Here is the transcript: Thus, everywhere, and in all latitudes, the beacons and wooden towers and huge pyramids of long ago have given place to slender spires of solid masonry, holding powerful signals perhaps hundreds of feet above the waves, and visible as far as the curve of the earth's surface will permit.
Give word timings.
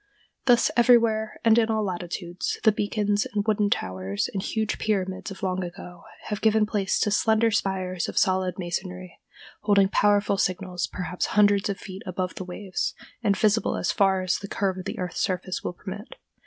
Thus, 0.45 0.71
everywhere, 0.75 1.39
and 1.45 1.59
in 1.59 1.69
all 1.69 1.83
latitudes, 1.83 2.57
the 2.63 2.71
beacons 2.71 3.27
and 3.35 3.45
wooden 3.45 3.69
towers 3.69 4.27
and 4.33 4.41
huge 4.41 4.79
pyramids 4.79 5.29
of 5.29 5.43
long 5.43 5.63
ago 5.63 6.05
have 6.23 6.41
given 6.41 6.65
place 6.65 6.99
to 7.01 7.11
slender 7.11 7.51
spires 7.51 8.09
of 8.09 8.17
solid 8.17 8.55
masonry, 8.57 9.19
holding 9.61 9.89
powerful 9.89 10.37
signals 10.37 10.87
perhaps 10.87 11.27
hundreds 11.37 11.69
of 11.69 11.77
feet 11.77 12.01
above 12.07 12.33
the 12.33 12.43
waves, 12.43 12.95
and 13.21 13.37
visible 13.37 13.77
as 13.77 13.91
far 13.91 14.23
as 14.23 14.39
the 14.39 14.47
curve 14.47 14.79
of 14.79 14.85
the 14.85 14.97
earth's 14.97 15.21
surface 15.21 15.63
will 15.63 15.73
permit. 15.73 16.15